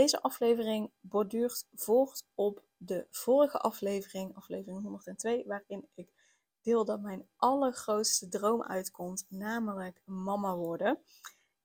Deze 0.00 0.22
aflevering 0.22 0.90
borduurt 1.00 1.66
voort 1.74 2.26
op 2.34 2.62
de 2.76 3.06
vorige 3.10 3.58
aflevering, 3.58 4.36
aflevering 4.36 4.82
102, 4.82 5.44
waarin 5.46 5.88
ik 5.94 6.12
deel 6.62 6.84
dat 6.84 7.00
mijn 7.00 7.28
allergrootste 7.36 8.28
droom 8.28 8.62
uitkomt, 8.62 9.26
namelijk 9.28 10.02
mama 10.04 10.56
worden. 10.56 10.98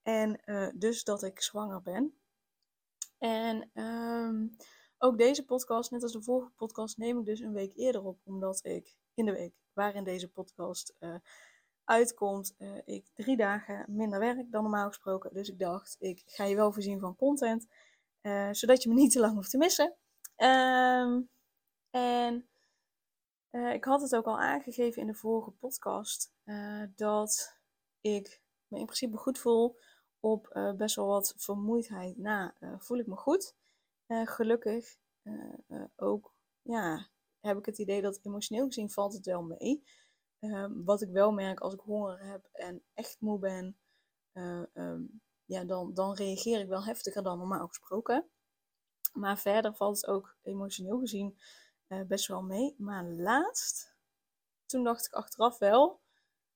En 0.02 0.42
uh, 0.46 0.68
dus 0.74 1.04
dat 1.04 1.24
ik 1.24 1.42
zwanger 1.42 1.82
ben. 1.82 2.18
En 3.18 3.70
um, 3.74 4.56
ook 4.98 5.18
deze 5.18 5.46
podcast, 5.46 5.92
net 5.92 6.04
als 6.04 6.12
de 6.12 6.24
vorige 6.24 6.52
podcast, 6.56 6.98
neem 6.98 7.20
ik 7.20 7.26
dus 7.26 7.40
een 7.40 7.54
week 7.54 7.76
eerder 7.76 8.04
op, 8.04 8.20
omdat 8.24 8.60
ik 8.66 8.96
in 9.14 9.26
de 9.26 9.34
week 9.34 9.54
waarin 9.74 10.04
deze 10.04 10.32
podcast 10.32 10.96
uh, 11.00 11.16
uitkomt, 11.84 12.56
uh, 12.58 12.77
ik 12.86 13.05
drie 13.14 13.38
dagen 13.38 13.86
minder 13.88 14.20
werk 14.20 14.52
dan 14.52 14.62
normaal 14.62 14.88
gesproken. 14.88 15.34
Dus 15.34 15.49
ik 15.49 15.60
dacht, 15.60 15.96
ik 15.99 16.24
ga 16.26 16.44
je 16.44 16.55
wel 16.55 16.72
voorzien 16.72 16.99
van 16.99 17.16
content. 17.16 17.68
Uh, 18.26 18.49
zodat 18.51 18.84
je 18.84 18.90
me 18.90 18.95
niet 18.95 19.12
te 19.12 19.20
lang 19.20 19.34
hoeft 19.34 19.49
te 19.49 19.57
missen. 19.57 19.95
Um, 20.37 21.29
en 21.90 22.48
uh, 23.51 23.73
ik 23.73 23.84
had 23.84 24.01
het 24.01 24.15
ook 24.15 24.26
al 24.26 24.40
aangegeven 24.40 25.01
in 25.01 25.07
de 25.07 25.13
vorige 25.13 25.51
podcast. 25.51 26.34
Uh, 26.46 26.84
dat 26.96 27.57
ik 28.01 28.41
me 28.68 28.79
in 28.79 28.85
principe 28.85 29.18
goed 29.18 29.40
voel. 29.40 29.77
Op 30.20 30.73
best 30.77 30.96
wel 30.96 31.05
wat 31.05 31.34
vermoeidheid 31.37 32.18
na 32.18 32.55
voel 32.77 32.98
ik 32.98 33.07
me 33.07 33.15
goed. 33.15 33.55
gelukkig 34.07 34.98
ook 35.96 36.34
ja, 36.62 37.09
heb 37.40 37.57
ik 37.57 37.65
het 37.65 37.77
idee 37.77 38.01
dat 38.01 38.20
emotioneel 38.23 38.65
gezien 38.65 38.90
valt 38.90 39.13
het 39.13 39.26
wel 39.26 39.43
mee. 39.43 39.84
Ehm, 40.40 40.84
wat 40.84 41.01
ik 41.01 41.09
wel 41.09 41.31
merk 41.31 41.59
als 41.59 41.73
ik 41.73 41.79
honger 41.79 42.20
heb 42.20 42.49
en 42.51 42.84
echt 42.93 43.18
moe 43.20 43.40
ben. 43.40 43.77
Um, 44.73 45.21
ja, 45.46 45.63
dan, 45.63 45.93
dan 45.93 46.13
reageer 46.13 46.60
ik 46.60 46.68
wel 46.68 46.84
heftiger 46.84 47.24
dan 47.24 47.38
normaal 47.38 47.68
gesproken. 47.68 48.29
Maar 49.13 49.38
verder 49.40 49.76
valt 49.76 49.96
het 49.96 50.07
ook 50.07 50.37
emotioneel 50.41 50.99
gezien 50.99 51.40
uh, 51.87 52.02
best 52.02 52.27
wel 52.27 52.41
mee. 52.41 52.76
Maar 52.77 53.04
laatst, 53.04 53.96
toen 54.65 54.84
dacht 54.84 55.05
ik 55.05 55.13
achteraf 55.13 55.57
wel, 55.57 56.02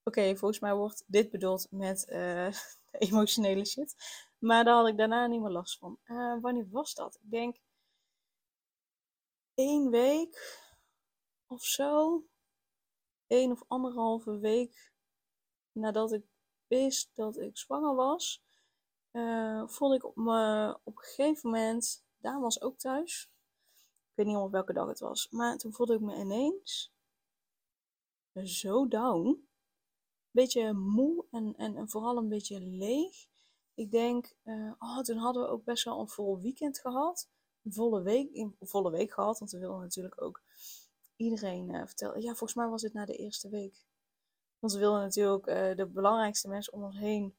oké, 0.04 0.36
volgens 0.36 0.60
mij 0.60 0.76
wordt 0.76 1.04
dit 1.08 1.30
bedoeld 1.30 1.68
met 1.72 2.08
uh, 2.10 2.54
emotionele 3.10 3.66
shit. 3.66 3.96
Maar 4.38 4.64
daar 4.64 4.76
had 4.76 4.88
ik 4.88 4.98
daarna 4.98 5.28
niet 5.28 5.42
meer 5.42 5.52
last 5.52 5.78
van. 5.78 6.00
Uh, 6.06 6.42
wanneer 6.42 6.70
was 6.70 6.94
dat? 6.94 7.16
Ik 7.22 7.32
denk 7.32 7.58
één 9.54 9.90
week 9.90 10.62
of 11.48 11.64
zo. 11.64 12.24
Één 13.28 13.52
of 13.52 13.64
anderhalve 13.68 14.40
week 14.40 14.92
nadat 15.72 16.12
ik 16.12 16.26
wist 16.68 17.16
dat 17.16 17.38
ik 17.38 17.58
zwanger 17.58 17.96
was 17.96 18.44
uh, 19.12 19.68
voelde 19.68 19.96
ik 19.96 20.06
op, 20.06 20.16
me, 20.16 20.78
op 20.84 20.98
een 20.98 21.04
gegeven 21.04 21.50
moment, 21.50 22.04
Daan 22.18 22.42
was 22.42 22.62
ook 22.62 22.78
thuis. 22.78 23.32
Ik 24.10 24.16
weet 24.16 24.26
niet 24.26 24.36
op 24.36 24.52
welke 24.52 24.74
dag 24.74 24.88
het 24.88 25.00
was. 25.00 25.30
Maar 25.30 25.58
toen 25.58 25.74
voelde 25.74 25.94
ik 25.94 26.02
me 26.02 26.16
ineens 26.16 26.94
zo 28.44 28.88
down. 28.88 29.48
Beetje 30.32 30.74
moe 30.74 31.26
en, 31.32 31.56
en, 31.56 31.90
vooral 31.90 32.18
een 32.18 32.30
beetje 32.30 32.60
leeg. 32.62 33.28
Ik 33.74 33.92
denk, 33.92 34.36
uh, 34.44 34.72
oh, 34.80 35.00
toen 35.00 35.18
hadden 35.18 35.44
we 35.44 35.50
ook 35.50 35.64
best 35.64 35.84
wel 35.84 36.00
een 36.00 36.10
vol 36.10 36.40
weekend 36.40 36.80
gehad. 36.80 37.30
Een 37.64 37.74
volle 37.74 38.02
week, 38.02 38.36
een 38.36 38.56
volle 38.60 38.92
week 38.92 39.12
gehad. 39.12 39.40
Want 39.40 39.52
we 39.52 39.60
wilden 39.60 39.80
natuurlijk 39.80 40.22
ook 40.22 40.42
iedereen 41.16 41.70
uh, 41.70 41.86
vertellen. 41.86 42.22
Ja, 42.22 42.28
volgens 42.28 42.54
mij 42.54 42.68
was 42.68 42.82
het 42.82 42.94
na 42.94 43.06
de 43.06 43.16
eerste 43.16 43.50
week. 43.50 43.86
Want 44.60 44.74
we 44.74 44.80
wilden 44.80 45.02
natuurlijk 45.02 45.78
de 45.78 45.86
belangrijkste 45.86 46.48
mensen 46.48 46.74
om 46.74 46.84
ons 46.84 46.98
heen 46.98 47.36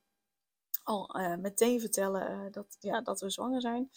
al 0.90 1.20
uh, 1.20 1.36
meteen 1.36 1.80
vertellen 1.80 2.30
uh, 2.30 2.52
dat, 2.52 2.76
ja, 2.80 3.00
dat 3.00 3.20
we 3.20 3.30
zwanger 3.30 3.60
zijn. 3.60 3.90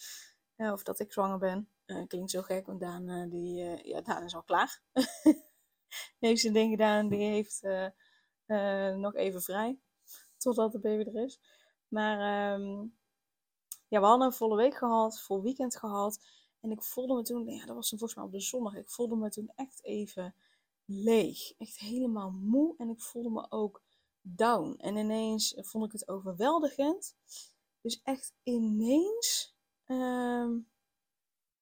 Uh, 0.58 0.72
of 0.72 0.84
dat 0.84 1.00
ik 1.00 1.12
zwanger 1.12 1.38
ben. 1.38 1.70
klinkt 2.08 2.32
zo 2.32 2.42
gek, 2.42 2.66
want 2.66 2.80
Daan, 2.80 3.30
die, 3.30 3.56
ja, 3.88 4.02
Daan 4.02 4.24
is 4.24 4.36
al 4.36 4.44
klaar. 4.44 4.82
heeft 6.20 6.42
zijn 6.42 6.54
ding 6.54 6.72
gedaan. 6.72 7.10
Die 7.10 7.20
heeft 7.20 7.62
nog 8.96 9.16
even 9.16 9.42
vrij. 9.42 9.80
Totdat 10.38 10.72
de 10.72 10.80
baby 10.80 11.10
er 11.10 11.24
is. 11.24 11.40
Maar 11.88 12.54
um, 12.54 12.96
ja, 13.88 14.00
we 14.00 14.06
hadden 14.06 14.28
een 14.28 14.34
volle 14.34 14.56
week 14.56 14.76
gehad. 14.76 15.22
Vol 15.22 15.42
weekend 15.42 15.78
gehad. 15.78 16.20
En 16.60 16.72
ik 16.72 16.84
voelde 16.84 17.14
me 17.14 17.22
toen, 17.22 17.48
ja, 17.48 17.66
dat 17.66 17.76
was 17.76 17.90
volgens 17.90 18.16
mij 18.16 18.26
op 18.26 18.32
de 18.32 18.40
zondag. 18.40 18.76
Ik 18.76 18.90
voelde 18.90 19.16
me 19.16 19.30
toen 19.30 19.52
echt 19.56 19.84
even 19.84 20.36
leeg. 20.86 21.58
Echt 21.58 21.78
helemaal 21.78 22.32
moe. 22.32 22.74
En 22.78 22.90
ik 22.90 23.02
voelde 23.02 23.30
me 23.30 23.46
ook 23.50 23.82
down. 24.24 24.76
En 24.78 24.96
ineens 24.96 25.54
vond 25.58 25.86
ik 25.86 25.92
het 25.92 26.08
overweldigend. 26.08 27.16
Dus 27.82 28.02
echt 28.04 28.34
ineens 28.44 29.56
um, 29.86 30.70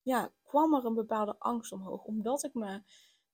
ja, 0.01 0.33
kwam 0.43 0.73
er 0.75 0.85
een 0.85 0.93
bepaalde 0.93 1.35
angst 1.39 1.71
omhoog. 1.71 2.03
Omdat 2.03 2.43
ik 2.43 2.53
me 2.53 2.81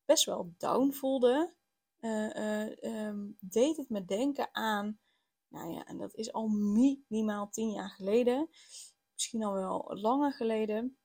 best 0.05 0.25
wel 0.25 0.53
down 0.57 0.91
voelde, 0.91 1.55
uh, 1.99 2.35
uh, 2.35 3.05
um, 3.07 3.37
deed 3.39 3.77
het 3.77 3.89
me 3.89 4.05
denken 4.05 4.49
aan, 4.51 4.99
nou 5.47 5.71
ja, 5.71 5.85
en 5.85 5.97
dat 5.97 6.15
is 6.15 6.33
al 6.33 6.47
minimaal 6.47 7.49
tien 7.49 7.71
jaar 7.71 7.89
geleden. 7.89 8.49
Misschien 9.13 9.43
al 9.43 9.53
wel 9.53 9.97
langer 9.97 10.33
geleden. 10.33 10.97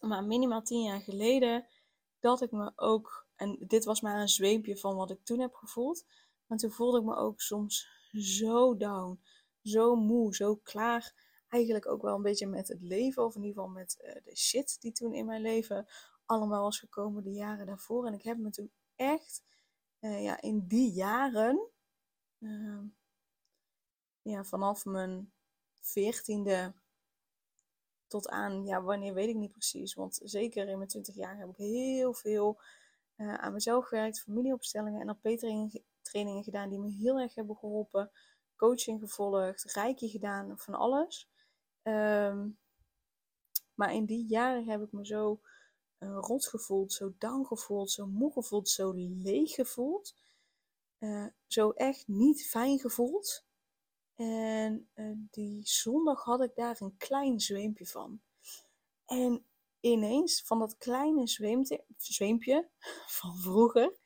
Maar 0.00 0.24
minimaal 0.24 0.62
tien 0.62 0.82
jaar 0.82 1.00
geleden 1.00 1.66
dat 2.20 2.40
ik 2.40 2.50
me 2.50 2.72
ook, 2.76 3.26
en 3.34 3.56
dit 3.66 3.84
was 3.84 4.00
maar 4.00 4.20
een 4.20 4.28
zweempje 4.28 4.76
van 4.76 4.96
wat 4.96 5.10
ik 5.10 5.24
toen 5.24 5.40
heb 5.40 5.54
gevoeld 5.54 6.04
maar 6.48 6.58
toen 6.58 6.70
voelde 6.70 6.98
ik 6.98 7.04
me 7.04 7.16
ook 7.16 7.40
soms 7.40 7.88
zo 8.12 8.76
down, 8.76 9.20
zo 9.62 9.96
moe, 9.96 10.34
zo 10.34 10.56
klaar. 10.56 11.26
Eigenlijk 11.48 11.86
ook 11.86 12.02
wel 12.02 12.14
een 12.14 12.22
beetje 12.22 12.46
met 12.46 12.68
het 12.68 12.82
leven, 12.82 13.24
of 13.24 13.36
in 13.36 13.42
ieder 13.42 13.62
geval 13.62 13.78
met 13.78 13.98
uh, 14.00 14.14
de 14.24 14.36
shit 14.36 14.80
die 14.80 14.92
toen 14.92 15.14
in 15.14 15.26
mijn 15.26 15.42
leven 15.42 15.86
allemaal 16.24 16.62
was 16.62 16.78
gekomen 16.78 17.22
de 17.22 17.32
jaren 17.32 17.66
daarvoor. 17.66 18.06
En 18.06 18.12
ik 18.12 18.22
heb 18.22 18.38
me 18.38 18.50
toen 18.50 18.70
echt, 18.96 19.42
uh, 20.00 20.22
ja, 20.22 20.40
in 20.40 20.66
die 20.66 20.92
jaren, 20.92 21.68
uh, 22.38 22.80
ja, 24.22 24.44
vanaf 24.44 24.84
mijn 24.84 25.32
veertiende 25.80 26.74
tot 28.06 28.28
aan, 28.28 28.64
ja, 28.64 28.82
wanneer 28.82 29.14
weet 29.14 29.28
ik 29.28 29.36
niet 29.36 29.52
precies. 29.52 29.94
Want 29.94 30.20
zeker 30.22 30.68
in 30.68 30.76
mijn 30.76 30.88
twintig 30.88 31.14
jaar 31.14 31.38
heb 31.38 31.48
ik 31.48 31.56
heel 31.56 32.14
veel 32.14 32.60
uh, 33.16 33.34
aan 33.34 33.52
mezelf 33.52 33.86
gewerkt, 33.86 34.20
familieopstellingen 34.20 35.00
en 35.00 35.10
opeteringen 35.10 35.82
trainingen 36.08 36.44
gedaan 36.44 36.68
die 36.68 36.78
me 36.78 36.90
heel 36.90 37.18
erg 37.18 37.34
hebben 37.34 37.56
geholpen. 37.56 38.10
Coaching 38.56 39.00
gevolgd, 39.00 39.72
reiki 39.72 40.08
gedaan, 40.08 40.58
van 40.58 40.74
alles. 40.74 41.28
Um, 41.82 42.58
maar 43.74 43.94
in 43.94 44.04
die 44.04 44.26
jaren 44.26 44.68
heb 44.68 44.82
ik 44.82 44.92
me 44.92 45.06
zo 45.06 45.40
uh, 45.98 46.18
rot 46.20 46.46
gevoeld, 46.46 46.92
zo 46.92 47.12
down 47.18 47.44
gevoeld, 47.44 47.90
zo 47.90 48.06
moe 48.06 48.32
gevoeld, 48.32 48.68
zo 48.68 48.92
leeg 48.94 49.54
gevoeld. 49.54 50.14
Uh, 50.98 51.26
zo 51.46 51.70
echt 51.70 52.08
niet 52.08 52.46
fijn 52.46 52.78
gevoeld. 52.78 53.46
En 54.14 54.88
uh, 54.94 55.16
die 55.30 55.60
zondag 55.66 56.24
had 56.24 56.42
ik 56.42 56.54
daar 56.54 56.76
een 56.80 56.96
klein 56.96 57.40
zweempje 57.40 57.86
van. 57.86 58.20
En 59.06 59.44
ineens, 59.80 60.42
van 60.42 60.58
dat 60.58 60.76
kleine 60.78 61.26
zweempje 61.96 62.68
van 63.18 63.36
vroeger, 63.38 63.96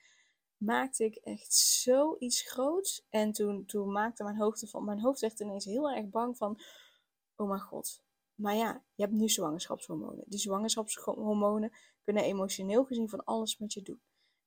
maakte 0.64 1.04
ik 1.04 1.14
echt 1.14 1.54
zoiets 1.54 2.42
groots. 2.50 3.06
En 3.10 3.32
toen, 3.32 3.64
toen 3.64 3.92
maakte 3.92 4.22
mijn 4.24 4.36
hoofd, 4.36 4.70
van, 4.70 4.84
mijn 4.84 5.00
hoofd 5.00 5.22
echt 5.22 5.40
ineens 5.40 5.64
heel 5.64 5.90
erg 5.90 6.08
bang 6.08 6.36
van, 6.36 6.60
oh 7.36 7.48
mijn 7.48 7.60
god. 7.60 8.02
Maar 8.34 8.54
ja, 8.54 8.84
je 8.94 9.02
hebt 9.02 9.14
nu 9.14 9.28
zwangerschapshormonen. 9.28 10.24
Die 10.26 10.38
zwangerschapshormonen 10.38 11.72
kunnen 12.04 12.24
emotioneel 12.24 12.84
gezien 12.84 13.08
van 13.08 13.24
alles 13.24 13.58
met 13.58 13.72
je 13.72 13.82
doen. 13.82 14.00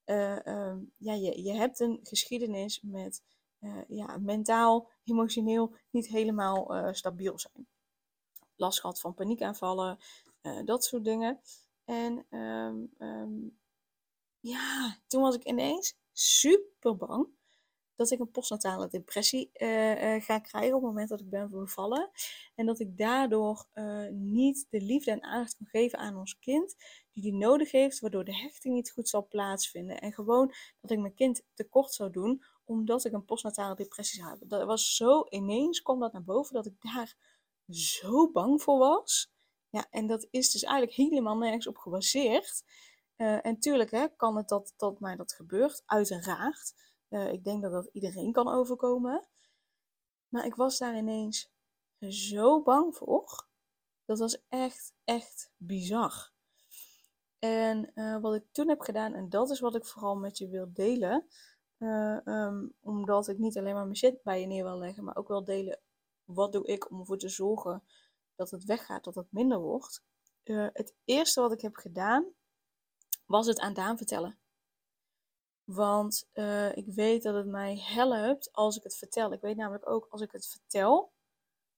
Uh, 0.06 0.38
uh, 0.46 0.76
ja, 0.98 1.14
je, 1.14 1.44
je 1.44 1.54
hebt 1.54 1.80
een 1.80 2.00
geschiedenis 2.04 2.82
met 2.82 3.24
uh, 3.60 3.82
ja, 3.88 4.18
mentaal, 4.18 4.90
emotioneel 5.04 5.76
niet 5.90 6.08
helemaal 6.08 6.76
eh, 6.76 6.94
stabiel 6.94 7.40
zijn. 7.40 7.68
Last 8.56 8.80
gehad 8.80 9.00
van 9.00 9.14
paniekaanvallen, 9.14 9.98
eh, 10.42 10.64
dat 10.66 10.84
soort 10.84 11.04
dingen. 11.04 11.42
En 11.84 12.38
um, 12.40 12.94
um, 12.98 13.60
ja, 14.40 14.98
toen 15.08 15.22
was 15.22 15.36
ik 15.36 15.44
ineens 15.44 15.98
super 16.18 16.98
bang 16.98 17.28
dat 17.96 18.12
ik 18.12 18.20
een 18.20 18.32
postnatale 18.32 18.88
depressie 18.88 19.50
uh, 19.54 20.16
uh, 20.16 20.22
ga 20.22 20.40
krijgen 20.40 20.76
op 20.76 20.82
het 20.82 20.90
moment 20.90 21.10
dat 21.10 21.20
ik 21.20 21.30
ben 21.30 21.50
bevallen. 21.50 22.10
En 22.56 22.66
dat 22.66 22.80
ik 22.80 22.98
daardoor 22.98 23.66
uh, 23.74 24.08
niet 24.12 24.68
de 24.70 24.82
liefde 24.82 25.12
en 25.12 25.24
aandacht 25.24 25.58
kan 25.58 25.68
geven 25.68 26.00
aan 26.00 26.18
ons 26.18 26.40
kind 26.40 26.76
die 27.12 27.24
die 27.24 27.34
nodig 27.34 27.72
heeft, 27.72 28.00
waardoor 28.00 28.24
de 28.24 28.36
hechting 28.36 28.74
niet 28.74 28.92
goed 28.92 29.10
zal 29.10 29.28
plaatsvinden. 29.28 30.02
En 30.02 30.14
gewoon 30.14 30.54
dat 30.82 30.92
ik 30.92 31.00
mijn 31.00 31.14
kind 31.14 31.44
tekort 31.54 31.94
zou 31.94 32.12
doen, 32.12 32.44
omdat 32.66 33.06
ik 33.06 33.14
een 33.14 33.26
postnatale 33.26 33.76
depressie 33.76 34.18
zou 34.20 34.30
hebben. 34.30 34.48
Dat 34.48 34.66
was 34.66 34.96
zo 34.96 35.26
ineens, 35.30 35.82
kwam 35.82 36.00
dat 36.00 36.14
naar 36.14 36.24
boven, 36.24 36.54
dat 36.54 36.66
ik 36.66 36.82
daar 36.82 37.16
zo 37.70 38.32
bang 38.32 38.62
voor 38.62 38.78
was. 38.78 39.34
Ja, 39.70 39.88
en 39.90 40.08
dat 40.08 40.28
is 40.32 40.52
dus 40.52 40.64
eigenlijk 40.64 40.98
helemaal 40.98 41.38
nergens 41.38 41.68
op 41.68 41.78
gebaseerd. 41.78 42.64
En 43.16 43.60
tuurlijk 43.60 43.92
hè, 43.92 44.08
kan 44.16 44.38
het 44.38 44.48
dat, 44.48 44.74
dat 44.78 45.00
mij 45.00 45.16
dat 45.16 45.34
gebeurt, 45.34 45.84
uiteraard. 45.86 46.74
Uh, 47.10 47.32
ik 47.32 47.44
denk 47.44 47.62
dat 47.62 47.72
dat 47.72 47.90
iedereen 47.92 48.32
kan 48.32 48.48
overkomen. 48.48 49.28
Maar 50.28 50.46
ik 50.46 50.56
was 50.56 50.78
daar 50.78 50.98
ineens 50.98 51.52
zo 52.00 52.62
bang 52.62 52.96
voor. 52.96 53.48
Dat 54.06 54.20
was 54.20 54.44
echt, 54.50 54.94
echt 55.04 55.52
bizar. 55.58 56.34
En 57.40 57.92
uh, 57.96 58.22
wat 58.22 58.36
ik 58.36 58.44
toen 58.52 58.70
heb 58.70 58.82
gedaan, 58.82 59.14
en 59.14 59.30
dat 59.30 59.50
is 59.50 59.60
wat 59.60 59.76
ik 59.76 59.86
vooral 59.86 60.16
met 60.16 60.38
je 60.38 60.50
wil 60.50 60.74
delen. 60.74 61.28
Um, 61.78 62.76
omdat 62.82 63.28
ik 63.28 63.38
niet 63.38 63.58
alleen 63.58 63.74
maar 63.74 63.84
mijn 63.84 63.96
shit 63.96 64.24
bij 64.24 64.42
je 64.42 64.48
neer 64.48 64.64
wil 64.64 64.78
leggen, 64.78 65.04
maar 65.04 65.16
ook 65.16 65.28
wil 65.28 65.44
delen 65.44 65.80
wat 66.24 66.52
doe 66.52 66.66
ik 66.66 66.92
om 66.92 67.00
ervoor 67.00 67.18
te 67.18 67.30
zorgen 67.30 67.84
dat 68.36 68.52
het 68.52 68.64
weggaat, 68.64 69.04
dat 69.04 69.16
het 69.16 69.32
minder 69.32 69.60
wordt. 69.60 70.04
het 70.74 70.96
eerste 71.04 71.42
wat 71.42 71.52
ik 71.52 71.62
heb 71.62 71.76
gedaan, 71.76 72.26
was 73.26 73.48
het 73.48 73.60
aan 73.60 73.74
Daan 73.74 73.98
vertellen. 73.98 74.38
Want 75.64 76.30
uh, 76.34 76.78
ik 76.78 76.88
weet 76.88 77.24
dat 77.24 77.36
het 77.36 77.46
mij 77.46 77.78
helpt 77.78 78.50
als 78.52 78.78
ik 78.78 78.84
het 78.84 78.96
vertel. 78.96 79.34
Ik 79.34 79.42
weet 79.42 79.56
namelijk 79.56 79.90
ook 79.90 80.08
als 80.10 80.22
ik 80.22 80.32
het 80.32 80.48
vertel, 80.48 81.12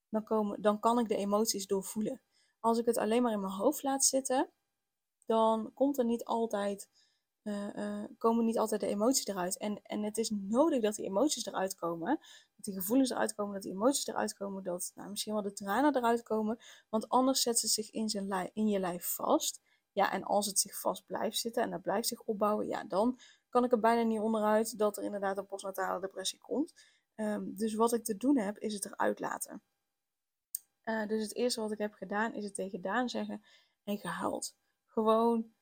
dan, 0.10 0.24
komen, 0.24 0.62
dan 0.62 0.80
kan 0.80 1.00
ik 1.00 1.08
de 1.08 1.16
emoties 1.16 1.68
doorvoelen. 1.68 2.22
Als 2.60 2.78
ik 2.78 2.86
het 2.86 2.98
alleen 2.98 3.22
maar 3.22 3.32
in 3.32 3.42
mijn 3.42 3.54
hoofd 3.54 3.84
laat 3.84 4.06
zitten, 4.06 4.50
dan 5.26 5.72
komt 5.74 5.98
er 5.98 6.06
niet 6.06 6.26
altijd, 6.26 6.90
uh, 7.44 7.76
uh, 7.76 8.04
komen 8.18 8.46
niet 8.46 8.58
altijd 8.60 8.82
de 8.82 8.88
emoties 8.88 9.26
eruit. 9.26 9.58
En, 9.58 9.82
en 9.84 10.04
het 10.04 10.18
is 10.18 10.30
nodig 10.30 10.82
dat 10.82 10.96
die 10.96 11.06
emoties 11.06 11.46
eruit 11.46 11.76
komen. 11.76 12.20
Dat 12.56 12.66
die 12.66 12.74
gevoelens 12.74 13.10
eruit 13.10 13.36
komen, 13.36 13.54
dat 13.54 13.64
die 13.64 13.72
emoties 13.72 14.08
eruit 14.08 14.34
komen. 14.34 14.64
Dat 14.64 14.92
nou, 14.96 15.10
misschien 15.10 15.34
wel 15.34 15.42
de 15.42 15.54
tranen 15.54 15.96
eruit 15.96 16.24
komen. 16.24 16.60
Want 16.90 17.10
anders 17.10 17.42
zet 17.42 17.60
ze 17.60 17.68
zich 17.68 17.92
in, 17.92 18.10
zijn 18.10 18.50
in 18.54 18.68
je 18.68 18.80
lijf 18.80 19.06
vast. 19.06 19.62
Ja, 19.98 20.12
en 20.12 20.24
als 20.24 20.46
het 20.46 20.60
zich 20.60 20.80
vast 20.80 21.06
blijft 21.06 21.38
zitten 21.38 21.64
en 21.64 21.70
dat 21.70 21.82
blijft 21.82 22.08
zich 22.08 22.22
opbouwen, 22.22 22.68
ja, 22.68 22.84
dan 22.84 23.20
kan 23.50 23.64
ik 23.64 23.72
er 23.72 23.80
bijna 23.80 24.02
niet 24.02 24.20
onderuit 24.20 24.78
dat 24.78 24.98
er 24.98 25.04
inderdaad 25.04 25.38
een 25.38 25.48
postnatale 25.48 26.00
depressie 26.00 26.40
komt. 26.40 26.74
Um, 27.16 27.56
dus 27.56 27.74
wat 27.74 27.94
ik 27.94 28.04
te 28.04 28.18
doen 28.18 28.38
heb, 28.38 28.58
is 28.58 28.74
het 28.74 28.86
eruit 28.86 29.20
laten. 29.20 29.62
Uh, 30.84 31.08
dus 31.08 31.22
het 31.22 31.36
eerste 31.36 31.62
wat 31.62 31.72
ik 31.72 31.78
heb 31.78 31.94
gedaan, 31.94 32.34
is 32.34 32.44
het 32.44 32.56
tegen 32.56 32.82
Daan 32.82 33.10
zeggen 33.10 33.44
en 33.84 33.98
gehuild. 33.98 34.56
Gewoon 34.86 35.54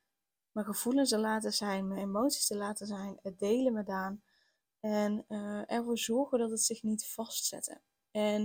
mijn 0.52 0.66
gevoelens 0.66 1.10
te 1.10 1.18
laten 1.20 1.54
zijn, 1.54 1.88
mijn 1.88 2.02
emoties 2.02 2.48
te 2.48 2.58
laten 2.58 2.88
zijn, 2.88 3.20
het 3.22 3.40
delen 3.40 3.74
met 3.74 3.86
Daan. 3.86 4.24
En 4.80 5.26
uh, 5.28 5.72
ervoor 5.72 5.98
zorgen 5.98 6.40
dat 6.40 6.50
het 6.50 6.62
zich 6.62 6.84
niet 6.84 7.08
vastzette. 7.08 7.82
En 8.12 8.42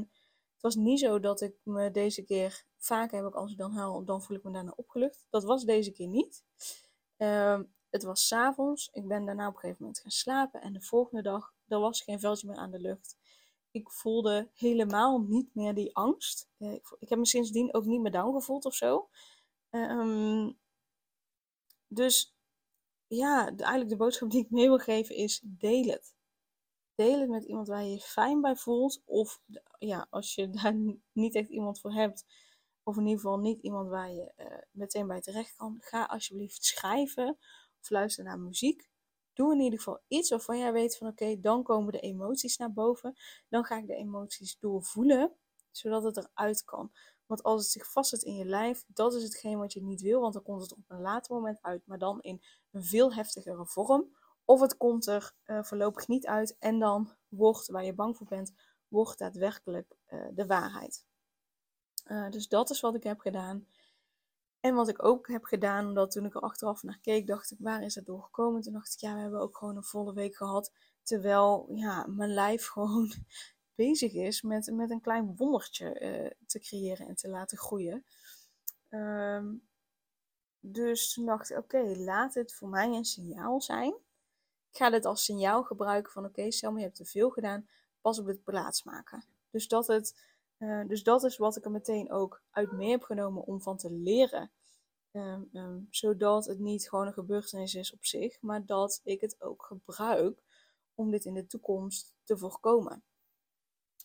het 0.53 0.61
was 0.61 0.75
niet 0.75 1.01
zo 1.01 1.21
dat 1.21 1.41
ik 1.41 1.55
me 1.63 1.91
deze 1.91 2.23
keer, 2.23 2.65
vaak 2.81 3.11
heb 3.11 3.27
ik 3.27 3.35
als 3.35 3.53
ik 3.53 3.59
dan 3.59 3.73
huil, 3.73 4.05
dan 4.05 4.23
voel 4.23 4.37
ik 4.37 4.43
me 4.43 4.53
daarna 4.53 4.73
opgelucht. 4.77 5.27
Dat 5.31 5.45
was 5.45 5.65
deze 5.65 5.91
keer 5.91 6.09
niet. 6.09 6.45
Uh, 7.19 7.61
het 7.91 8.03
was 8.03 8.27
s'avonds. 8.27 8.89
Ik 8.93 9.09
ben 9.09 9.25
daarna 9.25 9.47
op 9.47 9.55
een 9.55 9.61
gegeven 9.61 9.83
moment 9.83 10.01
gaan 10.01 10.11
slapen. 10.11 10.61
En 10.61 10.73
de 10.73 10.81
volgende 10.81 11.23
dag, 11.23 11.55
er 11.69 11.79
was 11.79 12.03
geen 12.03 12.21
veldje 12.21 12.47
meer 12.47 12.57
aan 12.57 12.71
de 12.71 12.81
lucht. 12.81 13.17
Ik 13.71 13.91
voelde 13.91 14.51
helemaal 14.55 15.21
niet 15.21 15.55
meer 15.55 15.75
die 15.75 15.97
angst. 15.97 16.49
Eh, 16.59 16.73
ik, 16.73 16.97
ik 16.99 17.09
heb 17.09 17.19
me 17.19 17.27
sindsdien 17.27 17.75
ook 17.75 17.85
niet 17.85 18.01
meer 18.01 18.13
down 18.13 18.35
gevoeld 18.35 18.65
of 18.65 18.75
zo. 18.75 19.09
Um, 19.71 20.59
dus 21.89 22.37
ja, 23.07 23.47
eigenlijk 23.57 23.91
de 23.91 23.97
boodschap 23.97 24.31
die 24.31 24.45
ik 24.45 24.51
mee 24.51 24.67
wil 24.69 24.79
geven 24.79 25.15
is: 25.15 25.41
deel 25.45 25.85
het. 25.85 26.15
Deel 26.95 27.21
het 27.21 27.29
met 27.29 27.45
iemand 27.45 27.69
waar 27.69 27.85
je 27.85 27.91
je 27.91 28.01
fijn 28.01 28.41
bij 28.41 28.57
voelt. 28.57 29.03
Of 29.05 29.43
ja, 29.79 30.07
als 30.11 30.35
je 30.35 30.51
daar 30.51 30.75
niet 31.13 31.35
echt 31.35 31.49
iemand 31.49 31.81
voor 31.81 31.93
hebt, 31.93 32.25
of 32.91 32.97
in 32.97 33.07
ieder 33.07 33.21
geval 33.21 33.39
niet 33.39 33.63
iemand 33.63 33.89
waar 33.89 34.11
je 34.11 34.33
uh, 34.37 34.47
meteen 34.71 35.07
bij 35.07 35.21
terecht 35.21 35.57
kan, 35.57 35.77
ga 35.81 36.05
alsjeblieft 36.05 36.65
schrijven 36.65 37.39
of 37.81 37.91
luister 37.91 38.25
naar 38.25 38.39
muziek. 38.39 38.89
Doe 39.33 39.53
in 39.53 39.61
ieder 39.61 39.79
geval 39.79 40.01
iets 40.09 40.31
waarvan 40.31 40.59
jij 40.59 40.73
weet 40.73 40.97
van 40.97 41.09
oké, 41.09 41.41
dan 41.41 41.63
komen 41.63 41.93
de 41.93 42.01
emoties 42.01 42.57
naar 42.57 42.73
boven. 42.73 43.15
Dan 43.49 43.65
ga 43.65 43.77
ik 43.77 43.87
de 43.87 43.95
emoties 43.95 44.59
doorvoelen, 44.59 45.37
zodat 45.71 46.03
het 46.03 46.17
eruit 46.17 46.65
kan. 46.65 46.93
Want 47.27 47.43
als 47.43 47.63
het 47.63 47.71
zich 47.71 47.91
vastzet 47.93 48.23
in 48.23 48.35
je 48.35 48.45
lijf, 48.45 48.85
dat 48.89 49.15
is 49.15 49.23
hetgeen 49.23 49.59
wat 49.59 49.73
je 49.73 49.83
niet 49.83 50.01
wil. 50.01 50.21
Want 50.21 50.33
dan 50.33 50.43
komt 50.43 50.63
het 50.63 50.73
op 50.73 50.85
een 50.89 51.01
later 51.01 51.35
moment 51.35 51.63
uit, 51.63 51.87
maar 51.87 51.99
dan 51.99 52.21
in 52.21 52.43
een 52.71 52.85
veel 52.85 53.15
heftigere 53.15 53.67
vorm. 53.67 54.17
Of 54.45 54.61
het 54.61 54.77
komt 54.77 55.07
er 55.07 55.33
uh, 55.45 55.63
voorlopig 55.63 56.09
niet 56.09 56.27
uit 56.27 56.57
en 56.59 56.79
dan 56.79 57.17
wordt, 57.29 57.67
waar 57.67 57.85
je 57.85 57.95
bang 57.95 58.17
voor 58.17 58.27
bent, 58.27 58.53
wordt 58.89 59.19
daadwerkelijk 59.19 59.97
uh, 60.09 60.27
de 60.33 60.47
waarheid. 60.47 61.05
Uh, 62.07 62.31
dus 62.31 62.49
dat 62.49 62.71
is 62.71 62.81
wat 62.81 62.95
ik 62.95 63.03
heb 63.03 63.21
gedaan. 63.21 63.67
En 64.61 64.75
wat 64.75 64.89
ik 64.89 65.05
ook 65.05 65.29
heb 65.29 65.45
gedaan, 65.45 65.87
omdat 65.87 66.11
toen 66.11 66.25
ik 66.25 66.35
er 66.35 66.41
achteraf 66.41 66.83
naar 66.83 66.99
keek, 67.03 67.27
dacht 67.27 67.51
ik, 67.51 67.59
waar 67.61 67.83
is 67.83 67.95
het 67.95 68.07
doorgekomen? 68.07 68.61
Toen 68.61 68.73
dacht 68.73 68.93
ik, 68.93 69.01
ja, 69.01 69.15
we 69.15 69.21
hebben 69.21 69.41
ook 69.41 69.57
gewoon 69.57 69.77
een 69.77 69.83
volle 69.83 70.13
week 70.13 70.37
gehad. 70.37 70.73
Terwijl 71.03 71.69
ja, 71.75 72.07
mijn 72.07 72.31
lijf 72.31 72.67
gewoon 72.73 73.13
bezig 73.75 74.13
is 74.13 74.43
met, 74.43 74.71
met 74.73 74.91
een 74.91 75.01
klein 75.01 75.37
wondertje 75.37 76.01
uh, 76.01 76.31
te 76.47 76.61
creëren 76.61 77.09
en 77.09 77.15
te 77.15 77.29
laten 77.29 77.59
groeien. 77.59 78.05
Um, 78.91 79.69
dus 80.61 81.13
toen 81.13 81.27
dacht 81.27 81.51
ik, 81.51 81.59
oké, 81.59 81.95
laat 81.97 82.35
het 82.35 82.55
voor 82.55 82.69
mij 82.69 82.87
een 82.87 83.05
signaal 83.05 83.61
zijn. 83.61 83.93
Ik 84.71 84.77
ga 84.77 84.91
dit 84.91 85.05
als 85.05 85.25
signaal 85.25 85.63
gebruiken 85.63 86.13
van, 86.13 86.25
oké, 86.25 86.41
okay, 86.41 86.75
je 86.75 86.83
hebt 86.83 86.97
te 86.97 87.05
veel 87.05 87.31
gedaan, 87.31 87.69
pas 88.01 88.19
op 88.19 88.27
het 88.27 88.45
plaats 88.45 88.83
maken. 88.83 89.25
Dus 89.51 89.69
dat 89.69 89.87
het 89.87 90.19
uh, 90.61 90.87
dus 90.87 91.03
dat 91.03 91.25
is 91.25 91.37
wat 91.37 91.57
ik 91.57 91.65
er 91.65 91.71
meteen 91.71 92.13
ook 92.13 92.43
uit 92.51 92.73
mee 92.73 92.91
heb 92.91 93.03
genomen 93.03 93.45
om 93.45 93.61
van 93.61 93.77
te 93.77 93.93
leren. 93.93 94.51
Um, 95.13 95.49
um, 95.53 95.87
zodat 95.91 96.47
het 96.47 96.59
niet 96.59 96.89
gewoon 96.89 97.07
een 97.07 97.13
gebeurtenis 97.13 97.75
is 97.75 97.93
op 97.93 98.05
zich, 98.05 98.41
maar 98.41 98.67
dat 98.67 99.01
ik 99.05 99.21
het 99.21 99.41
ook 99.41 99.65
gebruik 99.65 100.43
om 100.95 101.11
dit 101.11 101.25
in 101.25 101.35
de 101.35 101.47
toekomst 101.47 102.15
te 102.25 102.39
voorkomen. 102.39 103.05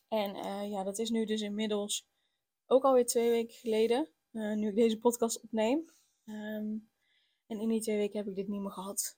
En 0.08 0.36
uh, 0.36 0.70
ja, 0.70 0.84
dat 0.84 1.00
is 1.00 1.10
nu 1.10 1.26
dus 1.26 1.42
inmiddels 1.42 2.08
ook 2.66 2.84
alweer 2.84 3.06
twee 3.06 3.30
weken 3.30 3.56
geleden, 3.56 4.10
uh, 4.32 4.56
nu 4.56 4.68
ik 4.68 4.76
deze 4.76 5.00
podcast 5.00 5.42
opneem. 5.42 5.86
Um, 6.26 6.90
en 7.48 7.60
in 7.60 7.70
die 7.70 7.82
twee 7.82 7.98
weken 7.98 8.18
heb 8.18 8.28
ik 8.28 8.36
dit 8.36 8.48
niet 8.48 8.62
meer 8.62 8.72
gehad. 8.72 9.18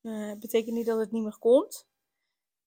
Het 0.00 0.40
betekent 0.40 0.74
niet 0.74 0.86
dat 0.86 0.98
het 0.98 1.10
niet 1.10 1.22
meer 1.22 1.38
komt. 1.38 1.86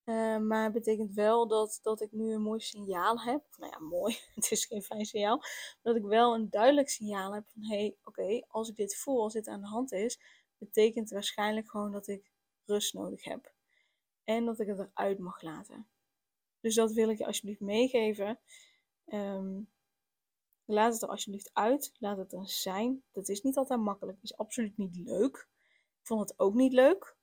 Uh, 0.05 0.38
maar 0.38 0.63
het 0.63 0.74
betekent 0.74 1.13
wel 1.13 1.47
dat, 1.47 1.79
dat 1.81 2.01
ik 2.01 2.12
nu 2.12 2.33
een 2.33 2.41
mooi 2.41 2.59
signaal 2.59 3.21
heb. 3.21 3.43
Nou 3.57 3.71
ja, 3.71 3.79
mooi, 3.79 4.17
het 4.35 4.51
is 4.51 4.65
geen 4.65 4.81
fijn 4.81 5.05
signaal. 5.05 5.43
Dat 5.81 5.95
ik 5.95 6.03
wel 6.03 6.35
een 6.35 6.50
duidelijk 6.50 6.89
signaal 6.89 7.33
heb 7.33 7.47
van 7.47 7.63
hé, 7.63 7.77
hey, 7.77 7.97
oké, 8.03 8.45
als 8.47 8.69
ik 8.69 8.75
dit 8.75 8.95
voel, 8.95 9.21
als 9.21 9.33
dit 9.33 9.47
aan 9.47 9.62
de 9.62 9.67
hand 9.67 9.91
is, 9.91 10.19
betekent 10.57 11.09
waarschijnlijk 11.09 11.69
gewoon 11.69 11.91
dat 11.91 12.07
ik 12.07 12.31
rust 12.65 12.93
nodig 12.93 13.24
heb. 13.24 13.53
En 14.24 14.45
dat 14.45 14.59
ik 14.59 14.67
het 14.67 14.79
eruit 14.79 15.19
mag 15.19 15.41
laten. 15.41 15.88
Dus 16.59 16.75
dat 16.75 16.91
wil 16.91 17.09
ik 17.09 17.17
je 17.17 17.25
alsjeblieft 17.25 17.59
meegeven. 17.59 18.39
Um, 19.05 19.69
laat 20.65 20.93
het 20.93 21.01
er 21.01 21.09
alsjeblieft 21.09 21.50
uit. 21.53 21.95
Laat 21.97 22.17
het 22.17 22.33
er 22.33 22.50
zijn. 22.50 23.03
Dat 23.12 23.29
is 23.29 23.41
niet 23.41 23.57
altijd 23.57 23.79
makkelijk. 23.79 24.17
Het 24.21 24.31
is 24.31 24.38
absoluut 24.38 24.77
niet 24.77 24.95
leuk. 24.95 25.47
Ik 26.01 26.07
vond 26.07 26.29
het 26.29 26.39
ook 26.39 26.53
niet 26.53 26.74
leuk. 26.74 27.15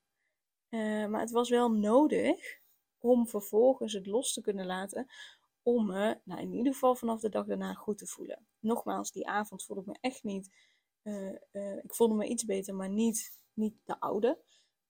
Uh, 0.70 1.06
maar 1.06 1.20
het 1.20 1.30
was 1.30 1.50
wel 1.50 1.72
nodig 1.72 2.60
om 3.02 3.28
vervolgens 3.28 3.92
het 3.92 4.06
los 4.06 4.32
te 4.32 4.40
kunnen 4.40 4.66
laten. 4.66 5.06
Om 5.62 5.86
me, 5.86 6.20
nou 6.24 6.40
in 6.40 6.52
ieder 6.52 6.72
geval 6.72 6.94
vanaf 6.94 7.20
de 7.20 7.28
dag 7.28 7.46
daarna 7.46 7.74
goed 7.74 7.98
te 7.98 8.06
voelen. 8.06 8.46
Nogmaals, 8.58 9.12
die 9.12 9.28
avond 9.28 9.64
voelde 9.64 9.82
ik 9.82 9.88
me 9.88 9.96
echt 10.00 10.22
niet. 10.22 10.54
Uh, 11.02 11.32
uh, 11.52 11.84
ik 11.84 11.94
voelde 11.94 12.14
me 12.14 12.26
iets 12.26 12.44
beter, 12.44 12.74
maar 12.74 12.88
niet, 12.88 13.40
niet 13.52 13.74
de 13.84 14.00
oude. 14.00 14.38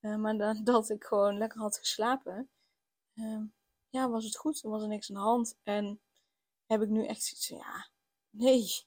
Uh, 0.00 0.16
maar 0.16 0.37
dan, 0.37 0.64
dat 0.64 0.90
ik 0.90 1.04
gewoon 1.04 1.38
lekker 1.38 1.61
had 1.61 1.78
geslapen. 1.78 2.50
Ehm, 3.14 3.45
ja, 3.88 4.11
was 4.11 4.25
het 4.25 4.37
goed. 4.37 4.62
Er 4.62 4.71
was 4.71 4.83
er 4.83 4.88
niks 4.88 5.11
aan 5.11 5.16
de 5.16 5.23
hand. 5.23 5.59
En 5.62 6.00
heb 6.66 6.83
ik 6.83 6.88
nu 6.88 7.07
echt 7.07 7.23
zoiets 7.23 7.49
van, 7.49 7.57
ja, 7.57 7.88
nee, 8.31 8.62
het 8.62 8.87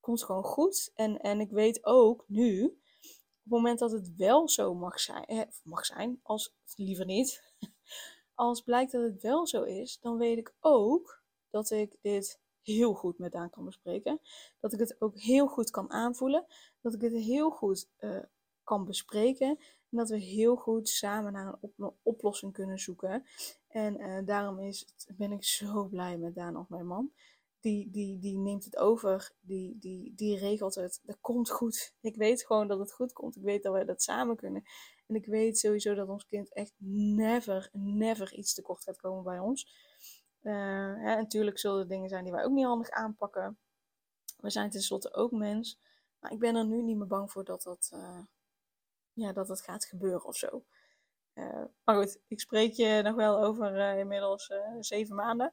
komt 0.00 0.24
gewoon 0.24 0.44
goed. 0.44 0.90
En, 0.94 1.20
en 1.20 1.40
ik 1.40 1.50
weet 1.50 1.84
ook 1.84 2.24
nu, 2.26 2.64
op 2.64 3.50
het 3.50 3.52
moment 3.52 3.78
dat 3.78 3.90
het 3.90 4.16
wel 4.16 4.48
zo 4.48 4.74
mag 4.74 5.00
zijn, 5.00 5.24
eh, 5.24 5.42
mag 5.62 5.84
zijn, 5.84 6.20
als 6.22 6.54
liever 6.76 7.04
niet, 7.04 7.42
als 8.34 8.60
blijkt 8.60 8.92
dat 8.92 9.02
het 9.02 9.22
wel 9.22 9.46
zo 9.46 9.62
is, 9.62 9.98
dan 10.00 10.16
weet 10.16 10.38
ik 10.38 10.54
ook 10.60 11.22
dat 11.50 11.70
ik 11.70 11.96
dit 12.00 12.40
heel 12.62 12.94
goed 12.94 13.18
met 13.18 13.32
Daan 13.32 13.50
kan 13.50 13.64
bespreken. 13.64 14.20
Dat 14.60 14.72
ik 14.72 14.78
het 14.78 15.00
ook 15.00 15.18
heel 15.18 15.46
goed 15.46 15.70
kan 15.70 15.90
aanvoelen. 15.90 16.46
Dat 16.80 16.94
ik 16.94 17.00
het 17.00 17.12
heel 17.12 17.50
goed 17.50 17.88
uh, 18.00 18.18
kan 18.62 18.84
bespreken. 18.84 19.48
En 19.90 19.96
dat 20.00 20.08
we 20.08 20.18
heel 20.18 20.56
goed 20.56 20.88
samen 20.88 21.32
naar 21.32 21.58
een 21.76 21.92
oplossing 22.02 22.52
kunnen 22.52 22.78
zoeken. 22.78 23.26
En 23.68 24.00
uh, 24.00 24.26
daarom 24.26 24.58
is 24.58 24.80
het, 24.80 25.16
ben 25.16 25.32
ik 25.32 25.44
zo 25.44 25.84
blij 25.84 26.18
met 26.18 26.34
Daan 26.34 26.52
nog 26.52 26.68
mijn 26.68 26.86
man. 26.86 27.12
Die, 27.60 27.90
die, 27.90 28.18
die 28.18 28.38
neemt 28.38 28.64
het 28.64 28.76
over, 28.76 29.32
die, 29.40 29.78
die, 29.78 30.12
die 30.14 30.38
regelt 30.38 30.74
het. 30.74 31.00
Dat 31.02 31.18
komt 31.20 31.50
goed. 31.50 31.94
Ik 32.00 32.16
weet 32.16 32.44
gewoon 32.44 32.68
dat 32.68 32.78
het 32.78 32.92
goed 32.92 33.12
komt. 33.12 33.36
Ik 33.36 33.42
weet 33.42 33.62
dat 33.62 33.72
wij 33.72 33.84
dat 33.84 34.02
samen 34.02 34.36
kunnen. 34.36 34.62
En 35.06 35.14
ik 35.14 35.26
weet 35.26 35.58
sowieso 35.58 35.94
dat 35.94 36.08
ons 36.08 36.26
kind 36.26 36.52
echt 36.52 36.72
never, 36.78 37.68
never 37.72 38.34
iets 38.34 38.54
tekort 38.54 38.82
gaat 38.82 39.00
komen 39.00 39.24
bij 39.24 39.38
ons. 39.38 39.72
Uh, 40.42 40.52
hè, 40.96 41.16
natuurlijk 41.16 41.58
zullen 41.58 41.80
er 41.80 41.88
dingen 41.88 42.08
zijn 42.08 42.24
die 42.24 42.32
wij 42.32 42.44
ook 42.44 42.52
niet 42.52 42.64
handig 42.64 42.90
aanpakken. 42.90 43.58
We 44.36 44.50
zijn 44.50 44.70
tenslotte 44.70 45.14
ook 45.14 45.30
mens. 45.30 45.80
Maar 46.18 46.32
ik 46.32 46.38
ben 46.38 46.56
er 46.56 46.66
nu 46.66 46.82
niet 46.82 46.96
meer 46.96 47.06
bang 47.06 47.30
voor 47.30 47.44
dat 47.44 47.62
dat, 47.62 47.90
uh, 47.94 48.24
ja, 49.12 49.32
dat, 49.32 49.46
dat 49.46 49.60
gaat 49.62 49.84
gebeuren 49.84 50.24
of 50.24 50.36
zo. 50.36 50.64
Uh, 51.34 51.64
maar 51.84 51.96
goed, 51.96 52.20
ik 52.28 52.40
spreek 52.40 52.72
je 52.72 53.00
nog 53.02 53.14
wel 53.14 53.42
over 53.42 53.98
inmiddels 53.98 54.52
zeven 54.80 55.14
maanden. 55.14 55.52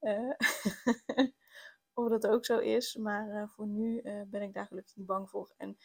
of 1.94 2.08
dat 2.08 2.26
ook 2.26 2.44
zo 2.44 2.58
is. 2.58 2.96
Maar 2.96 3.48
voor 3.48 3.66
nu 3.66 4.02
ben 4.26 4.42
ik 4.42 4.54
daar 4.54 4.66
gelukkig 4.66 4.96
niet 4.96 5.06
bang 5.06 5.30
voor. 5.30 5.52
En, 5.56 5.78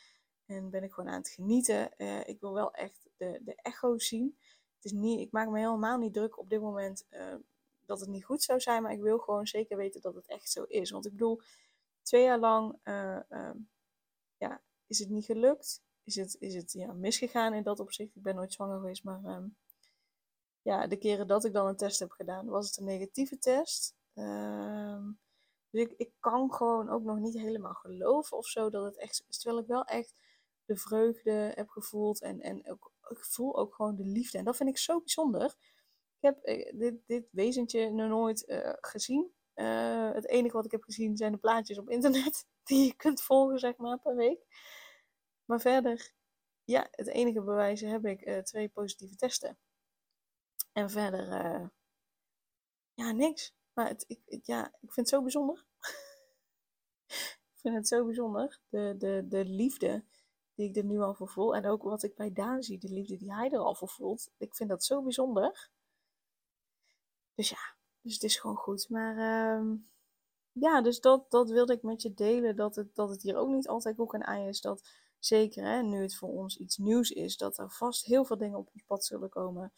en 0.45 0.69
ben 0.69 0.83
ik 0.83 0.93
gewoon 0.93 1.09
aan 1.09 1.19
het 1.19 1.29
genieten. 1.29 1.97
ik 2.27 2.39
wil 2.39 2.53
wel 2.53 2.73
echt 2.73 3.09
de, 3.17 3.41
de 3.43 3.55
echo's 3.55 4.07
zien. 4.07 4.37
Het 4.75 4.85
is 4.85 4.91
niet, 4.91 5.19
ik 5.19 5.31
maak 5.31 5.49
me 5.49 5.59
helemaal 5.59 5.97
niet 5.97 6.13
druk 6.13 6.39
op 6.39 6.49
dit 6.49 6.61
moment 6.61 7.05
dat 7.85 7.99
het 7.99 8.09
niet 8.09 8.25
goed 8.25 8.43
zou 8.43 8.59
zijn. 8.59 8.83
Maar 8.83 8.91
ik 8.91 9.01
wil 9.01 9.17
gewoon 9.17 9.47
zeker 9.47 9.77
weten 9.77 10.01
dat 10.01 10.15
het 10.15 10.27
echt 10.27 10.49
zo 10.49 10.63
is. 10.63 10.91
Want 10.91 11.05
ik 11.05 11.11
bedoel, 11.11 11.41
twee 12.01 12.23
jaar 12.23 12.39
lang 12.39 12.79
ehm, 12.83 13.55
ja, 14.37 14.61
is 14.87 14.99
het 14.99 15.09
niet 15.09 15.25
gelukt. 15.25 15.81
Is 16.03 16.15
het, 16.15 16.35
is 16.39 16.55
het 16.55 16.71
ja, 16.71 16.93
misgegaan 16.93 17.53
in 17.53 17.63
dat 17.63 17.79
opzicht. 17.79 18.15
Ik 18.15 18.21
ben 18.21 18.35
nooit 18.35 18.53
zwanger 18.53 18.79
geweest, 18.79 19.03
maar 19.03 19.23
ehm, 19.23 19.47
ja, 20.61 20.87
de 20.87 20.97
keren 20.97 21.27
dat 21.27 21.45
ik 21.45 21.53
dan 21.53 21.67
een 21.67 21.75
test 21.75 21.99
heb 21.99 22.11
gedaan, 22.11 22.45
was 22.45 22.67
het 22.67 22.77
een 22.77 22.85
negatieve 22.85 23.37
test. 23.37 23.95
Ehm, 24.13 25.11
dus 25.69 25.81
ik, 25.81 25.93
ik 25.97 26.11
kan 26.19 26.53
gewoon 26.53 26.89
ook 26.89 27.03
nog 27.03 27.17
niet 27.17 27.33
helemaal 27.33 27.73
geloven 27.73 28.37
of 28.37 28.47
zo 28.47 28.69
dat 28.69 28.83
het 28.85 28.97
echt 28.97 29.25
is. 29.29 29.37
Terwijl 29.37 29.61
ik 29.61 29.67
wel 29.67 29.83
echt 29.85 30.15
de 30.65 30.75
vreugde 30.75 31.51
heb 31.55 31.69
gevoeld 31.69 32.21
en, 32.21 32.41
en 32.41 32.69
ook, 32.69 32.91
ik 33.09 33.25
voel 33.25 33.57
ook 33.57 33.75
gewoon 33.75 33.95
de 33.95 34.05
liefde. 34.05 34.37
En 34.37 34.45
dat 34.45 34.55
vind 34.55 34.69
ik 34.69 34.77
zo 34.77 34.99
bijzonder. 34.99 35.55
Ik 36.19 36.29
heb 36.29 36.43
eh, 36.43 36.77
dit, 36.79 36.95
dit 37.05 37.27
wezentje 37.31 37.89
nog 37.89 38.09
nooit 38.09 38.47
uh, 38.47 38.73
gezien. 38.81 39.31
Uh, 39.55 40.11
het 40.11 40.27
enige 40.27 40.55
wat 40.55 40.65
ik 40.65 40.71
heb 40.71 40.83
gezien 40.83 41.17
zijn 41.17 41.31
de 41.31 41.37
plaatjes 41.37 41.77
op 41.77 41.89
internet 41.89 42.45
die 42.63 42.85
je 42.85 42.95
kunt 42.95 43.21
volgen, 43.21 43.59
zeg 43.59 43.77
maar, 43.77 43.99
per 43.99 44.15
week. 44.15 44.39
Maar 45.45 45.61
verder, 45.61 46.13
ja, 46.63 46.87
het 46.91 47.07
enige 47.07 47.41
bewijzen 47.41 47.89
heb 47.89 48.05
ik 48.05 48.45
twee 48.45 48.69
positieve 48.69 49.15
testen. 49.15 49.57
En 50.71 50.89
verder, 50.89 51.27
ja, 52.93 53.11
niks. 53.11 53.53
Maar 53.73 53.87
het, 53.87 54.05
ik, 54.07 54.45
ja, 54.45 54.67
ik 54.67 54.93
vind 54.93 54.95
het 54.95 55.09
zo 55.09 55.21
bijzonder. 55.21 55.65
ik 57.53 57.59
vind 57.61 57.75
het 57.75 57.87
zo 57.87 58.05
bijzonder. 58.05 58.59
De, 58.69 58.95
de, 58.97 59.25
de 59.27 59.45
liefde 59.45 60.03
die 60.55 60.69
ik 60.69 60.75
er 60.75 60.83
nu 60.83 60.99
al 60.99 61.13
voor 61.13 61.29
voel. 61.29 61.55
En 61.55 61.65
ook 61.65 61.83
wat 61.83 62.03
ik 62.03 62.15
bij 62.15 62.33
Daan 62.33 62.63
zie, 62.63 62.79
de 62.79 62.93
liefde 62.93 63.17
die 63.17 63.33
hij 63.33 63.51
er 63.51 63.59
al 63.59 63.75
voor 63.75 63.89
voelt. 63.89 64.31
Ik 64.37 64.55
vind 64.55 64.69
dat 64.69 64.83
zo 64.83 65.01
bijzonder. 65.01 65.69
Dus 67.35 67.49
ja, 67.49 67.75
dus 68.01 68.13
het 68.13 68.23
is 68.23 68.37
gewoon 68.37 68.55
goed. 68.55 68.89
Maar 68.89 69.15
uh, 69.15 69.71
ja, 70.51 70.81
dus 70.81 70.99
dat, 70.99 71.31
dat 71.31 71.49
wilde 71.49 71.73
ik 71.73 71.81
met 71.81 72.01
je 72.01 72.13
delen. 72.13 72.55
Dat 72.55 72.75
het, 72.75 72.95
dat 72.95 73.09
het 73.09 73.21
hier 73.21 73.37
ook 73.37 73.49
niet 73.49 73.67
altijd 73.67 73.99
ook 73.99 74.13
een 74.13 74.21
ei 74.21 74.47
is. 74.47 74.61
Dat 74.61 74.81
zeker 75.19 75.63
hè, 75.63 75.81
nu 75.81 76.01
het 76.01 76.15
voor 76.15 76.29
ons 76.29 76.57
iets 76.57 76.77
nieuws 76.77 77.11
is, 77.11 77.37
dat 77.37 77.57
er 77.57 77.71
vast 77.71 78.05
heel 78.05 78.25
veel 78.25 78.37
dingen 78.37 78.57
op 78.57 78.69
ons 78.73 78.83
pad 78.87 79.05
zullen 79.05 79.29
komen. 79.29 79.73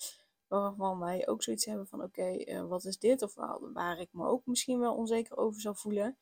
Waarvan 0.48 1.00
wij 1.00 1.28
ook 1.28 1.44
zoiets 1.44 1.66
hebben 1.66 1.88
van 1.88 2.04
oké, 2.04 2.24
eh, 2.24 2.68
wat 2.68 2.86
is 2.86 3.00
dit? 3.00 3.22
Of 3.22 3.34
waar 3.74 4.00
ik 4.00 4.10
me 4.12 4.28
ook 4.28 4.46
misschien 4.46 4.80
wel 4.80 4.96
onzeker 4.96 5.38
over 5.38 5.62
zou 5.62 5.76
voelen. 5.76 6.18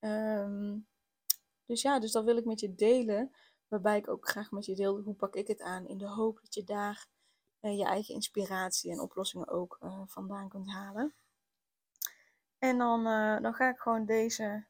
Um, 0.00 0.86
dus 1.66 1.82
ja, 1.82 1.98
dus 1.98 2.12
dat 2.12 2.24
wil 2.24 2.36
ik 2.36 2.44
met 2.44 2.60
je 2.60 2.74
delen. 2.74 3.34
Waarbij 3.68 3.98
ik 3.98 4.08
ook 4.08 4.28
graag 4.28 4.50
met 4.50 4.64
je 4.64 4.74
deel 4.74 5.00
hoe 5.00 5.14
pak 5.14 5.34
ik 5.34 5.46
het 5.46 5.60
aan. 5.60 5.86
In 5.86 5.98
de 5.98 6.08
hoop 6.08 6.40
dat 6.42 6.54
je 6.54 6.64
daar 6.64 7.06
uh, 7.60 7.78
je 7.78 7.84
eigen 7.84 8.14
inspiratie 8.14 8.90
en 8.90 9.00
oplossingen 9.00 9.48
ook 9.48 9.78
uh, 9.82 10.02
vandaan 10.06 10.48
kunt 10.48 10.70
halen. 10.70 11.14
En 12.58 12.78
dan, 12.78 13.06
uh, 13.06 13.40
dan 13.40 13.54
ga 13.54 13.68
ik 13.68 13.78
gewoon 13.78 14.04
deze 14.04 14.66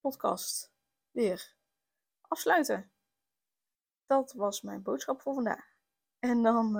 podcast 0.00 0.72
weer 1.10 1.54
afsluiten. 2.20 2.90
Dat 4.06 4.32
was 4.32 4.62
mijn 4.62 4.82
boodschap 4.82 5.20
voor 5.20 5.34
vandaag. 5.34 5.76
En 6.18 6.42
dan 6.42 6.72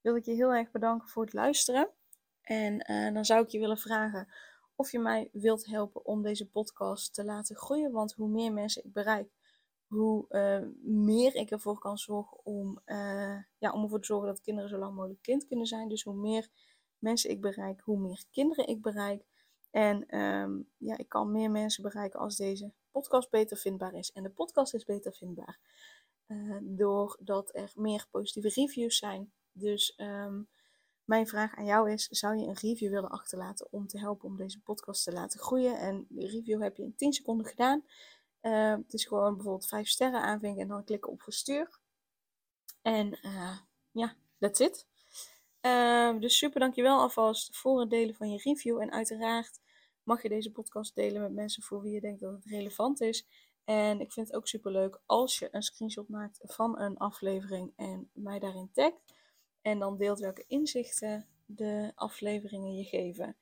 wil 0.00 0.16
ik 0.16 0.24
je 0.24 0.32
heel 0.32 0.54
erg 0.54 0.70
bedanken 0.70 1.08
voor 1.08 1.24
het 1.24 1.32
luisteren. 1.32 1.90
En 2.42 2.78
dan 3.14 3.24
zou 3.24 3.42
ik 3.42 3.48
je 3.48 3.58
willen 3.58 3.78
vragen 3.78 4.28
of 4.74 4.92
je 4.92 4.98
mij 4.98 5.28
wilt 5.32 5.66
helpen 5.66 6.04
om 6.04 6.22
deze 6.22 6.48
podcast 6.48 7.14
te 7.14 7.24
laten 7.24 7.56
groeien. 7.56 7.92
Want 7.92 8.12
hoe 8.12 8.28
meer 8.28 8.52
mensen 8.52 8.84
ik 8.84 8.92
bereik, 8.92 9.28
hoe 9.94 10.26
meer 10.82 11.34
ik 11.34 11.50
ervoor 11.50 11.78
kan 11.78 11.98
zorgen 11.98 12.44
om, 12.44 12.80
ja, 13.58 13.72
om 13.72 13.82
ervoor 13.82 14.00
te 14.00 14.06
zorgen 14.06 14.28
dat 14.28 14.40
kinderen 14.40 14.70
zo 14.70 14.78
lang 14.78 14.94
mogelijk 14.94 15.22
kind 15.22 15.46
kunnen 15.46 15.66
zijn. 15.66 15.88
Dus 15.88 16.02
hoe 16.02 16.14
meer 16.14 16.48
mensen 16.98 17.30
ik 17.30 17.40
bereik, 17.40 17.80
hoe 17.80 17.98
meer 17.98 18.24
kinderen 18.30 18.66
ik 18.66 18.82
bereik. 18.82 19.24
En 19.70 20.18
um, 20.18 20.68
ja, 20.76 20.98
ik 20.98 21.08
kan 21.08 21.32
meer 21.32 21.50
mensen 21.50 21.82
bereiken 21.82 22.20
als 22.20 22.36
deze 22.36 22.72
podcast 22.90 23.30
beter 23.30 23.56
vindbaar 23.56 23.94
is. 23.94 24.12
En 24.12 24.22
de 24.22 24.30
podcast 24.30 24.74
is 24.74 24.84
beter 24.84 25.12
vindbaar 25.12 25.58
uh, 26.26 26.56
doordat 26.62 27.54
er 27.54 27.72
meer 27.74 28.06
positieve 28.10 28.60
reviews 28.60 28.98
zijn. 28.98 29.32
Dus 29.52 29.94
um, 29.96 30.48
mijn 31.04 31.26
vraag 31.26 31.56
aan 31.56 31.64
jou 31.64 31.90
is: 31.90 32.06
zou 32.06 32.36
je 32.36 32.46
een 32.46 32.58
review 32.60 32.90
willen 32.90 33.10
achterlaten 33.10 33.66
om 33.70 33.86
te 33.86 33.98
helpen 33.98 34.28
om 34.28 34.36
deze 34.36 34.60
podcast 34.60 35.04
te 35.04 35.12
laten 35.12 35.40
groeien? 35.40 35.78
En 35.78 36.06
de 36.08 36.26
review 36.26 36.62
heb 36.62 36.76
je 36.76 36.82
in 36.82 36.96
10 36.96 37.12
seconden 37.12 37.46
gedaan. 37.46 37.84
Uh, 38.44 38.70
het 38.70 38.92
is 38.92 39.04
gewoon 39.04 39.34
bijvoorbeeld 39.34 39.66
5 39.66 39.88
sterren 39.88 40.22
aanvinken 40.22 40.62
en 40.62 40.68
dan 40.68 40.84
klikken 40.84 41.12
op 41.12 41.22
verstuur. 41.22 41.78
En 42.82 43.18
uh, 43.22 43.58
ja, 43.90 44.16
that's 44.38 44.60
it. 44.60 44.86
Uh, 45.62 46.20
dus 46.20 46.38
super 46.38 46.60
dankjewel 46.60 46.98
alvast 46.98 47.56
voor 47.56 47.80
het 47.80 47.90
delen 47.90 48.14
van 48.14 48.30
je 48.30 48.40
review. 48.42 48.80
En 48.80 48.92
uiteraard 48.92 49.60
mag 50.02 50.22
je 50.22 50.28
deze 50.28 50.52
podcast 50.52 50.94
delen 50.94 51.22
met 51.22 51.32
mensen 51.32 51.62
voor 51.62 51.82
wie 51.82 51.92
je 51.92 52.00
denkt 52.00 52.20
dat 52.20 52.32
het 52.32 52.44
relevant 52.44 53.00
is. 53.00 53.26
En 53.64 54.00
ik 54.00 54.12
vind 54.12 54.26
het 54.26 54.36
ook 54.36 54.48
super 54.48 54.72
leuk 54.72 55.00
als 55.06 55.38
je 55.38 55.48
een 55.50 55.62
screenshot 55.62 56.08
maakt 56.08 56.38
van 56.42 56.78
een 56.78 56.96
aflevering 56.96 57.72
en 57.76 58.10
mij 58.12 58.38
daarin 58.38 58.70
tagt. 58.72 59.14
En 59.62 59.78
dan 59.78 59.96
deelt 59.96 60.18
welke 60.18 60.44
inzichten 60.46 61.28
de 61.46 61.92
afleveringen 61.94 62.74
je 62.74 62.84
geven. 62.84 63.36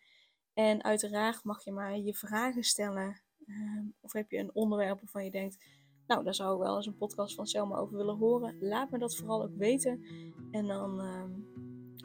En 0.55 0.85
uiteraard 0.85 1.45
mag 1.45 1.65
je 1.65 1.73
mij 1.73 2.03
je 2.03 2.15
vragen 2.15 2.65
stellen. 2.65 3.21
Ehm, 3.47 3.85
of 4.01 4.13
heb 4.13 4.31
je 4.31 4.39
een 4.39 4.55
onderwerp 4.55 5.01
waarvan 5.01 5.25
je 5.25 5.31
denkt, 5.31 5.65
nou 6.07 6.25
daar 6.25 6.35
zou 6.35 6.55
ik 6.55 6.63
wel 6.63 6.77
eens 6.77 6.87
een 6.87 6.97
podcast 6.97 7.35
van 7.35 7.47
Selma 7.47 7.77
over 7.77 7.97
willen 7.97 8.17
horen. 8.17 8.57
Laat 8.61 8.91
me 8.91 8.99
dat 8.99 9.17
vooral 9.17 9.43
ook 9.43 9.57
weten. 9.57 10.05
En 10.51 10.67
dan 10.67 11.01
ehm, 11.01 11.31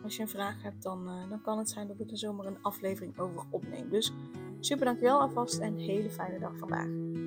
als 0.03 0.15
je 0.15 0.21
een 0.21 0.27
vraag 0.27 0.63
hebt, 0.63 0.83
dan, 0.83 1.07
uh, 1.07 1.29
dan 1.29 1.41
kan 1.41 1.57
het 1.57 1.69
zijn 1.69 1.87
dat 1.87 1.99
ik 1.99 2.11
er 2.11 2.17
zomaar 2.17 2.45
een 2.45 2.61
aflevering 2.61 3.19
over 3.19 3.45
opneem. 3.49 3.89
Dus 3.89 4.11
super 4.59 4.85
dankjewel 4.85 5.19
alvast 5.19 5.59
en 5.59 5.75
hele 5.75 6.09
fijne 6.09 6.39
dag 6.39 6.57
vandaag. 6.57 7.26